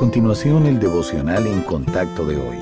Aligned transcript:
continuación 0.00 0.64
el 0.64 0.80
devocional 0.80 1.46
en 1.46 1.60
contacto 1.60 2.24
de 2.24 2.38
hoy. 2.38 2.56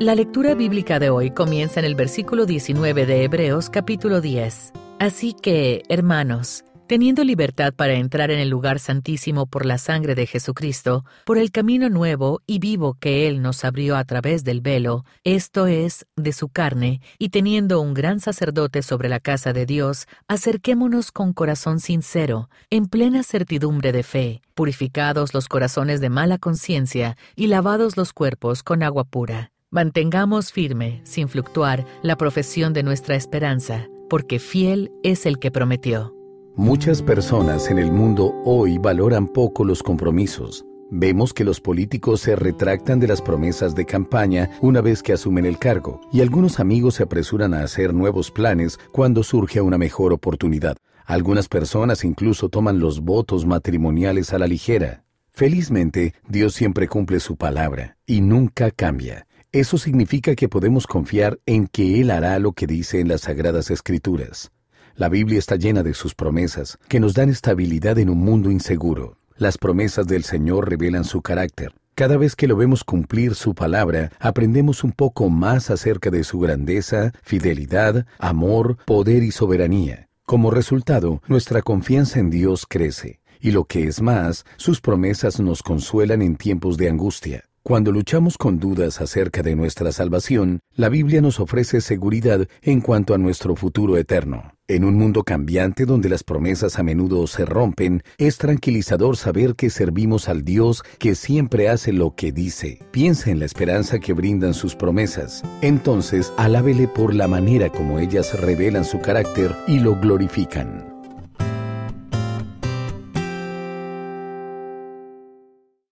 La 0.00 0.14
lectura 0.14 0.54
bíblica 0.54 0.98
de 0.98 1.08
hoy 1.08 1.30
comienza 1.30 1.80
en 1.80 1.86
el 1.86 1.94
versículo 1.94 2.44
19 2.44 3.06
de 3.06 3.24
Hebreos 3.24 3.70
capítulo 3.70 4.20
10. 4.20 4.74
Así 4.98 5.32
que, 5.32 5.84
hermanos, 5.88 6.66
teniendo 6.88 7.22
libertad 7.22 7.74
para 7.74 7.92
entrar 7.92 8.30
en 8.30 8.38
el 8.38 8.48
lugar 8.48 8.78
santísimo 8.78 9.46
por 9.46 9.66
la 9.66 9.76
sangre 9.76 10.14
de 10.14 10.26
Jesucristo, 10.26 11.04
por 11.26 11.36
el 11.36 11.50
camino 11.52 11.90
nuevo 11.90 12.40
y 12.46 12.58
vivo 12.58 12.96
que 12.98 13.28
Él 13.28 13.42
nos 13.42 13.64
abrió 13.64 13.94
a 13.94 14.04
través 14.04 14.42
del 14.42 14.62
velo, 14.62 15.04
esto 15.22 15.66
es, 15.66 16.06
de 16.16 16.32
su 16.32 16.48
carne, 16.48 17.02
y 17.18 17.28
teniendo 17.28 17.82
un 17.82 17.92
gran 17.92 18.20
sacerdote 18.20 18.82
sobre 18.82 19.10
la 19.10 19.20
casa 19.20 19.52
de 19.52 19.66
Dios, 19.66 20.06
acerquémonos 20.28 21.12
con 21.12 21.34
corazón 21.34 21.78
sincero, 21.78 22.48
en 22.70 22.86
plena 22.86 23.22
certidumbre 23.22 23.92
de 23.92 24.02
fe, 24.02 24.40
purificados 24.54 25.34
los 25.34 25.46
corazones 25.46 26.00
de 26.00 26.08
mala 26.08 26.38
conciencia 26.38 27.18
y 27.36 27.48
lavados 27.48 27.98
los 27.98 28.14
cuerpos 28.14 28.62
con 28.62 28.82
agua 28.82 29.04
pura. 29.04 29.52
Mantengamos 29.70 30.52
firme, 30.52 31.02
sin 31.04 31.28
fluctuar, 31.28 31.84
la 32.02 32.16
profesión 32.16 32.72
de 32.72 32.82
nuestra 32.82 33.14
esperanza, 33.14 33.88
porque 34.08 34.38
fiel 34.38 34.90
es 35.02 35.26
el 35.26 35.38
que 35.38 35.50
prometió. 35.50 36.17
Muchas 36.58 37.02
personas 37.02 37.70
en 37.70 37.78
el 37.78 37.92
mundo 37.92 38.34
hoy 38.44 38.78
valoran 38.78 39.28
poco 39.28 39.64
los 39.64 39.80
compromisos. 39.80 40.64
Vemos 40.90 41.32
que 41.32 41.44
los 41.44 41.60
políticos 41.60 42.20
se 42.20 42.34
retractan 42.34 42.98
de 42.98 43.06
las 43.06 43.22
promesas 43.22 43.76
de 43.76 43.86
campaña 43.86 44.50
una 44.60 44.80
vez 44.80 45.00
que 45.00 45.12
asumen 45.12 45.46
el 45.46 45.56
cargo, 45.60 46.00
y 46.12 46.20
algunos 46.20 46.58
amigos 46.58 46.96
se 46.96 47.04
apresuran 47.04 47.54
a 47.54 47.62
hacer 47.62 47.94
nuevos 47.94 48.32
planes 48.32 48.76
cuando 48.90 49.22
surge 49.22 49.60
una 49.60 49.78
mejor 49.78 50.12
oportunidad. 50.12 50.76
Algunas 51.06 51.48
personas 51.48 52.02
incluso 52.02 52.48
toman 52.48 52.80
los 52.80 53.02
votos 53.02 53.46
matrimoniales 53.46 54.32
a 54.32 54.38
la 54.40 54.48
ligera. 54.48 55.04
Felizmente, 55.30 56.12
Dios 56.28 56.54
siempre 56.54 56.88
cumple 56.88 57.20
su 57.20 57.36
palabra 57.36 57.98
y 58.04 58.20
nunca 58.20 58.72
cambia. 58.72 59.28
Eso 59.52 59.78
significa 59.78 60.34
que 60.34 60.48
podemos 60.48 60.88
confiar 60.88 61.38
en 61.46 61.68
que 61.68 62.00
Él 62.00 62.10
hará 62.10 62.36
lo 62.40 62.50
que 62.50 62.66
dice 62.66 62.98
en 62.98 63.06
las 63.06 63.20
Sagradas 63.20 63.70
Escrituras. 63.70 64.50
La 64.98 65.08
Biblia 65.08 65.38
está 65.38 65.54
llena 65.54 65.84
de 65.84 65.94
sus 65.94 66.16
promesas, 66.16 66.76
que 66.88 66.98
nos 66.98 67.14
dan 67.14 67.28
estabilidad 67.28 68.00
en 68.00 68.10
un 68.10 68.18
mundo 68.18 68.50
inseguro. 68.50 69.16
Las 69.36 69.56
promesas 69.56 70.08
del 70.08 70.24
Señor 70.24 70.68
revelan 70.68 71.04
su 71.04 71.22
carácter. 71.22 71.72
Cada 71.94 72.16
vez 72.16 72.34
que 72.34 72.48
lo 72.48 72.56
vemos 72.56 72.82
cumplir 72.82 73.36
su 73.36 73.54
palabra, 73.54 74.10
aprendemos 74.18 74.82
un 74.82 74.90
poco 74.90 75.30
más 75.30 75.70
acerca 75.70 76.10
de 76.10 76.24
su 76.24 76.40
grandeza, 76.40 77.12
fidelidad, 77.22 78.06
amor, 78.18 78.76
poder 78.86 79.22
y 79.22 79.30
soberanía. 79.30 80.08
Como 80.24 80.50
resultado, 80.50 81.22
nuestra 81.28 81.62
confianza 81.62 82.18
en 82.18 82.30
Dios 82.30 82.66
crece. 82.68 83.20
Y 83.40 83.52
lo 83.52 83.66
que 83.66 83.84
es 83.84 84.02
más, 84.02 84.44
sus 84.56 84.80
promesas 84.80 85.38
nos 85.38 85.62
consuelan 85.62 86.22
en 86.22 86.34
tiempos 86.34 86.76
de 86.76 86.88
angustia. 86.88 87.44
Cuando 87.62 87.92
luchamos 87.92 88.36
con 88.36 88.58
dudas 88.58 89.00
acerca 89.00 89.44
de 89.44 89.54
nuestra 89.54 89.92
salvación, 89.92 90.58
la 90.74 90.88
Biblia 90.88 91.20
nos 91.20 91.38
ofrece 91.38 91.80
seguridad 91.82 92.48
en 92.62 92.80
cuanto 92.80 93.14
a 93.14 93.18
nuestro 93.18 93.54
futuro 93.54 93.96
eterno. 93.96 94.57
En 94.70 94.84
un 94.84 94.96
mundo 94.96 95.24
cambiante 95.24 95.86
donde 95.86 96.10
las 96.10 96.22
promesas 96.22 96.78
a 96.78 96.82
menudo 96.82 97.26
se 97.26 97.46
rompen, 97.46 98.02
es 98.18 98.36
tranquilizador 98.36 99.16
saber 99.16 99.54
que 99.54 99.70
servimos 99.70 100.28
al 100.28 100.44
Dios 100.44 100.82
que 100.98 101.14
siempre 101.14 101.70
hace 101.70 101.94
lo 101.94 102.14
que 102.14 102.32
dice. 102.32 102.78
Piensa 102.90 103.30
en 103.30 103.38
la 103.38 103.46
esperanza 103.46 103.98
que 103.98 104.12
brindan 104.12 104.52
sus 104.52 104.74
promesas. 104.76 105.42
Entonces, 105.62 106.34
alábele 106.36 106.86
por 106.86 107.14
la 107.14 107.28
manera 107.28 107.70
como 107.70 107.98
ellas 107.98 108.38
revelan 108.38 108.84
su 108.84 109.00
carácter 109.00 109.56
y 109.66 109.78
lo 109.78 109.98
glorifican. 109.98 110.87